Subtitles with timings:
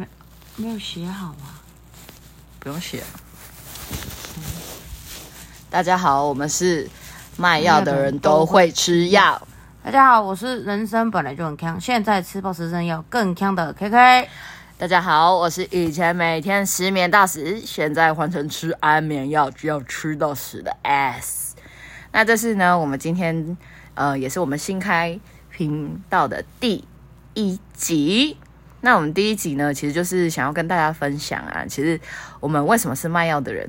[0.00, 0.08] 没
[0.56, 1.60] 没有写好啊？
[2.58, 3.02] 不用写。
[5.68, 6.88] 大家好，我们是
[7.36, 9.46] 卖药的人都会吃药。
[9.84, 14.26] 大家好，我是人生本来就很康，现在吃暴食症药更康的 KK。
[14.78, 21.56] 大家好，我是以前每天失眠到死，现在换成吃安眠药只要吃到死的 S。
[22.10, 23.58] 那这是呢，我们今天
[23.92, 25.20] 呃，也是我们新开
[25.50, 26.86] 频道的第
[27.34, 28.38] 一集。
[28.80, 32.00] 那我们第一集呢，其实就是想要跟大家分享啊，其实
[32.40, 33.68] 我们为什么是卖药的人？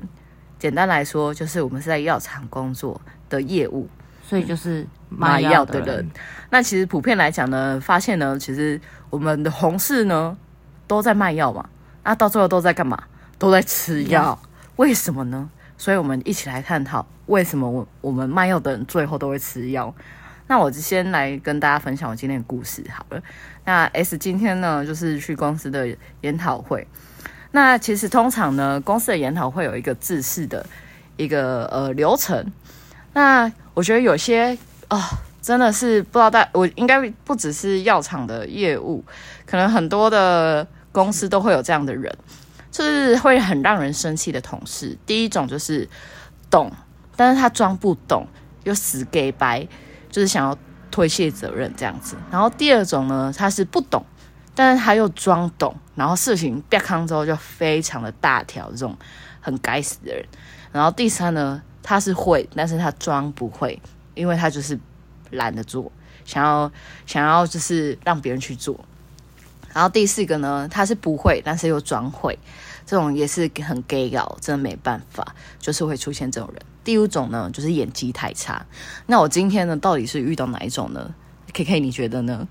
[0.58, 3.88] 简单来说，就是我们是在药厂工作的业务，
[4.24, 6.10] 所以就是卖卖药的人药的人。。
[6.50, 10.36] 那其实普遍来讲呢，发现呢，其实我们的同事呢
[10.86, 11.68] 都在卖药嘛，
[12.04, 13.02] 那到最后都在干嘛？
[13.38, 14.38] 都在吃药，
[14.76, 15.50] 为什么呢？
[15.76, 19.92] 所以我们一起来探讨为什么我我们卖药的人最后都会吃药。
[20.52, 23.22] 那我就先来跟大家分享我今天的故事好了。
[23.64, 25.88] 那 S 今天呢，就是去公司的
[26.20, 26.86] 研讨会。
[27.52, 30.66] 那其实通常呢，公司的研讨会有一个制式的
[31.16, 32.52] 一个呃流程。
[33.14, 35.00] 那我觉得有些啊、
[35.40, 39.02] 真的是不知道大我应该不只是药厂的业务，
[39.46, 42.14] 可能很多的公司都会有这样的人，
[42.70, 44.98] 就是会很让人生气的同事。
[45.06, 45.88] 第一种就是
[46.50, 46.70] 懂，
[47.16, 48.26] 但是他装不懂，
[48.64, 49.66] 又死给白，
[50.12, 50.56] 就是想要
[50.92, 52.14] 推卸责任这样子。
[52.30, 54.04] 然后第二种呢，他是不懂，
[54.54, 58.96] 但是他又装懂，然后事情变康之后就非常的大条，这种
[59.40, 60.24] 很该死的人。
[60.70, 63.80] 然后第三呢，他是会，但是他装不会，
[64.14, 64.78] 因为他就是
[65.30, 65.90] 懒得做，
[66.24, 66.70] 想要
[67.06, 68.78] 想要就是让别人去做。
[69.74, 72.38] 然后第四个呢，他是不会，但是又装会，
[72.84, 76.62] 这种也是很 gay 搞，真的没办法，就是会出现这种人。
[76.84, 78.66] 第五种呢，就是演技太差。
[79.06, 81.14] 那我今天呢，到底是遇到哪一种呢
[81.52, 82.48] ？K K，你觉得呢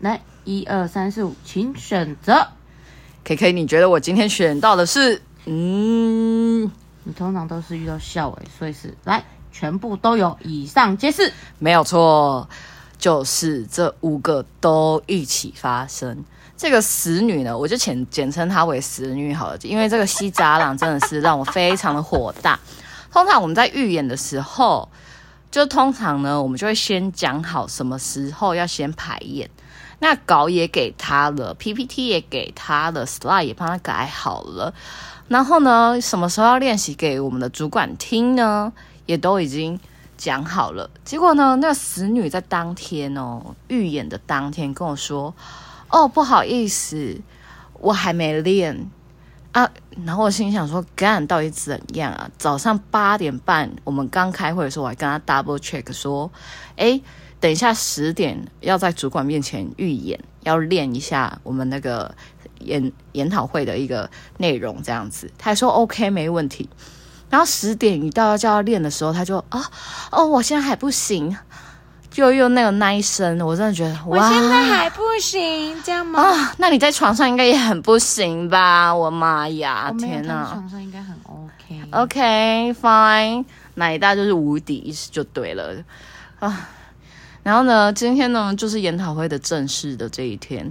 [0.00, 2.48] 来，一二三四五，请选择。
[3.24, 6.70] ？K K，你觉得我今天选到的是，嗯，
[7.04, 11.32] 你通常都是遇到笑尾，所以是来全部都有，以上皆是。
[11.58, 12.48] 没有错，
[12.98, 16.24] 就是这五个都一起发生。
[16.60, 22.60] 这个死女呢，我就简简称她为死女好了，因为这个西扎朗真的是让我非常的火大。
[23.10, 24.86] 通常我们在预演的时候，
[25.50, 29.48] 就通常呢，我们就会先讲好什么时候要先排演。
[30.00, 34.74] 那稿也给他了，PPT 也给他了，slide 也帮他改好了。
[35.28, 38.70] 然后呢，什么时候要练习给我们的主管听呢？
[39.06, 39.80] 也都已经
[40.18, 40.90] 讲好了。
[41.06, 45.34] 结果呢，那个死女在当天哦，预演的当天跟我说
[45.90, 47.20] ：“哦，不好意思，
[47.74, 48.90] 我还没练
[49.52, 49.70] 啊。”
[50.06, 56.30] 然后我心想说：“干，到底怎样啊？”早上八点半我们刚开会的时候，我还跟他 double check 说
[56.76, 57.02] ：“诶，
[57.40, 62.14] 等一下十点要在主管面前预演，要练一下我们那个
[62.60, 64.08] 研研讨会的一个
[64.38, 66.68] 内容，这样子。”他还说 OK 没问题。
[67.28, 69.70] 然后十点一到要叫他练的时候，他就啊
[70.10, 71.36] 哦，我现在还不行，
[72.10, 76.20] 就用那个那一声，我真的觉得哇还不行，这样吗？
[76.20, 78.92] 啊，那你在床上应该也很不行吧？
[78.92, 81.48] 我妈呀，天哪床上应该很 OK。
[81.92, 83.44] ！OK fine，
[83.74, 85.72] 奶大就是无敌就对了
[86.40, 86.68] 啊。
[87.44, 90.70] 然后呢，今天呢就是研讨会的正式的这一天，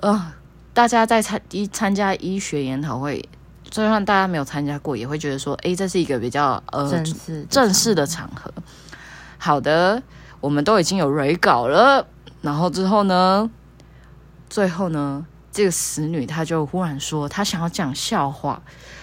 [0.00, 0.32] 呃，
[0.72, 3.22] 大家在参一参加医学研讨会，
[3.68, 8.50] 就算大家没有参加过，也会觉得说，诶，这是一个比较呃正式正式的场合。
[9.44, 10.04] 好的，
[10.40, 12.06] 我们都已经有 re 稿了，
[12.42, 13.50] 然后之后呢，
[14.48, 18.62] 最后呢，这个死女她就忽然说她想要讲笑话，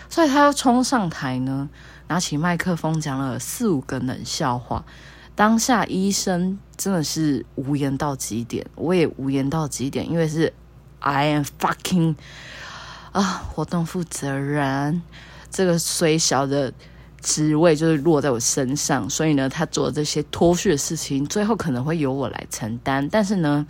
[0.10, 1.68] 所以她要冲上台呢，
[2.08, 4.86] 拿起麦克风讲了四五个冷笑话。
[5.36, 10.54] 当下医生真的是无言到极点，我也无言到极点，因为是
[11.00, 12.16] I am fucking
[13.12, 15.02] 啊活动负责人，
[15.52, 16.72] 这个虽小的
[17.22, 23.08] 职位就是落在我身上，所以呢，他做的这些脱序的事情，最后可能会由我来承担。
[23.10, 23.66] 但是呢，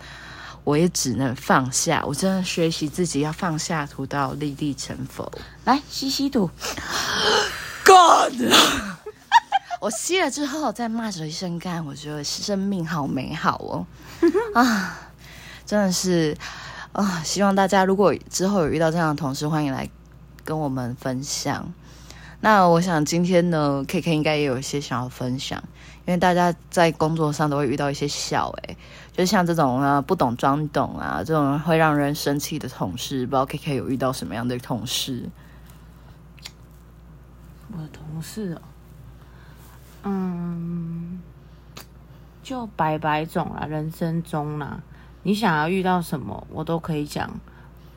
[0.64, 2.02] 我也只能放下。
[2.06, 5.30] 我真的学习自己要放下屠刀，立地成佛。
[5.64, 6.50] 来吸吸毒
[7.84, 8.52] ，God，
[9.80, 13.86] 我吸了之后再骂着一声干，我觉得生命好美好哦。
[14.54, 14.98] 啊，
[15.66, 16.36] 真的是
[16.92, 17.22] 啊！
[17.24, 19.88] 希望大家如果之后有遇到这样的同事，欢迎来
[20.44, 21.72] 跟我们分享。
[22.42, 25.62] 那我想今天呢，K K 应该也有一些想要分享，
[26.06, 28.76] 因为大家在工作上都会遇到一些笑诶、
[29.12, 35.28] 就像这种啊不懂装懂啊，这种会让人生气的同事，不知道 K K 有遇到什么样的同事？
[37.72, 38.62] 我的同事哦，
[40.04, 41.20] 嗯，
[42.42, 44.80] 就百百种啦，人生中啦，
[45.22, 47.30] 你想要遇到什么，我都可以讲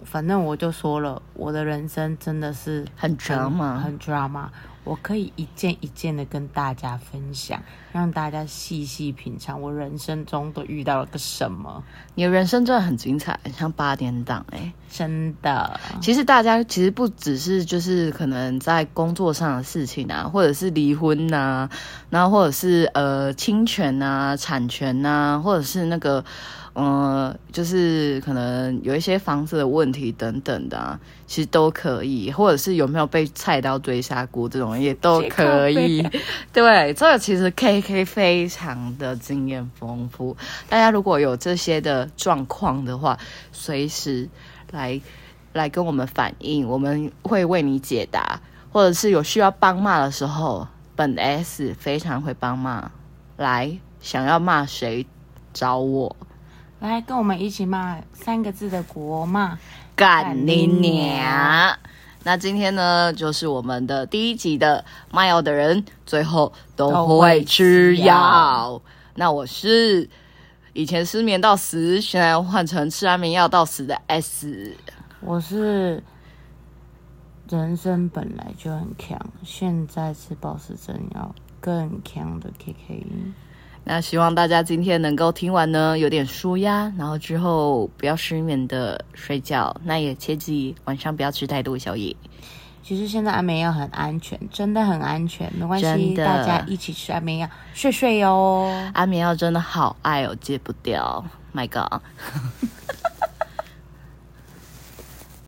[0.06, 4.48] 反正我就说了，我的人生真的是很 drama 很 drama。
[4.86, 7.64] 我可以一件一件的跟大家分享，
[7.94, 11.82] 让大家细细品尝我人生中都遇到了个什么。
[12.16, 21.70] 你的人生真的很精彩，很像八点档哎、真的，其实大家其实不只是就是可能在工作上的事情啊，或者是离婚呐、
[22.10, 26.26] 然后或者是呃侵权呐、产权呐、或者是那个
[26.74, 36.02] 呃就是可能有一些房子的问题等等的、啊，其实都可以，或者是有没有被菜刀追杀过这种也都可以。
[36.52, 40.36] 对，这个其实 K K 非常的经验丰富，
[40.68, 43.20] 大家如果有这些的状况的话，
[43.52, 44.28] 随时
[44.72, 45.00] 来
[45.54, 48.42] 来跟我们反映，我们会为你解答，
[48.72, 52.92] 或者是有需要帮骂的时候，本 S 非常会帮骂，
[53.38, 55.06] 来想要骂谁
[55.54, 56.16] 找我，
[56.90, 59.58] 来跟我们一起骂三个字的国骂。
[59.96, 61.78] 干你娘！
[62.24, 68.82] 那今天呢，就是我们的第一集的卖药的人，最后都会吃药。
[69.16, 70.10] 那我是
[70.74, 74.76] 以前失眠到死，现在换成吃安眠药到死的 S。
[75.22, 76.04] 我是
[77.48, 83.06] 人生本来就很强，现在吃暴食症要更强的 KK。
[83.86, 89.76] 那希望大家今天能够听完呢，有点舒压，然后之后不要失眠的睡觉。
[89.84, 92.16] 那也切记晚上不要吃太多宵夜。
[92.82, 98.70] 其实现在安眠药很安全，真的很安全，没关系，大家一起吃安眠药，睡睡哟。
[98.94, 101.24] 安眠药真的好爱哦，戒不掉。
[101.54, 102.02] My God。